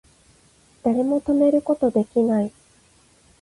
[0.81, 2.51] 誰も止めること出来ない